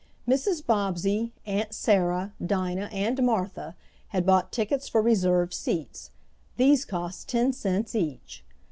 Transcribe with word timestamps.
Mrs. 0.27 0.65
Bobbsey, 0.65 1.31
Aunt 1.45 1.75
Sarah, 1.75 2.33
Dinah, 2.43 2.89
and 2.91 3.21
Martha 3.21 3.75
had 4.07 4.25
bought 4.25 4.51
tickets 4.51 4.87
for 4.89 4.99
reserved 4.99 5.53
seats 5.53 6.09
(these 6.57 6.85
cost 6.85 7.29
ten 7.29 7.53
cents 7.53 7.93
each). 7.93 8.43